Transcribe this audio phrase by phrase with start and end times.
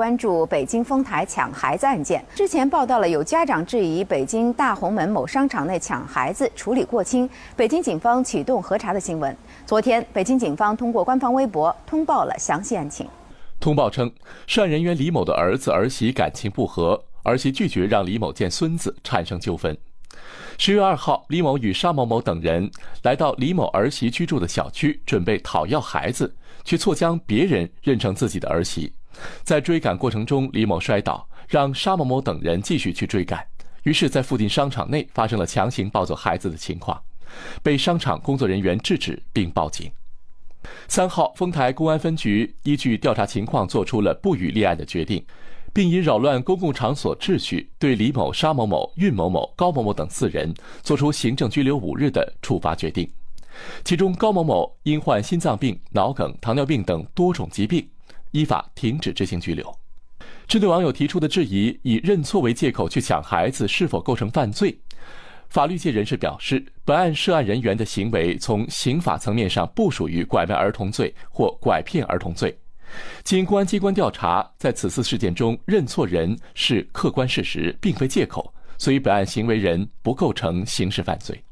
[0.00, 2.24] 关注北京丰台抢孩子案件。
[2.34, 9.36] 之前报道了有家长质疑北京大红门某商场内抢孩子处理过轻，北京警方启动核查的新闻。
[9.66, 13.06] 昨天，北京警方通过官方微博通报了详细案情。
[13.60, 14.10] 通报称，
[14.46, 19.76] 涉案人员李某的儿子儿媳感情不和，儿媳拒绝让李某见孙子，产生纠纷。
[20.58, 22.70] 十月二号，李某与沙某某等人
[23.02, 28.92] 来到李某儿媳居住的小区，准备讨要孩子，却错将别人认成自己的儿媳。
[29.42, 33.44] 在追赶过程中，李某摔倒，让沙某某等人继续去追赶，
[33.84, 37.00] 于是，在附近商场内发生了强行抱走孩子的情况，
[37.62, 39.90] 被商场工作人员制止并报警。
[40.88, 45.24] 三号，丰台公安分局依据调查情况，作出了不予立案的决定。
[45.72, 50.52] 并以扰乱公共场所秩序，对李某、沙某某、运某某、高某某等四人
[50.82, 53.08] 作出行政拘留五日的处罚决定。
[53.84, 57.86] 其中，高某某因患心脏病、脑梗、糖尿病等多种疾病，
[58.30, 59.76] 依法停止执行拘留。
[60.46, 64.78] 针对网友提出的质疑，以认错为借口去抢孩子是否构成犯罪？
[65.48, 72.56] 法律界人士表示，本案涉案人员的行为从刑法层面上不属于拐卖儿童罪或拐骗儿童罪。
[73.24, 81.42] 经公安机关调查，在此次事件中，认错人是客观事实，并非借口，所以本案行为人不构成刑事犯罪。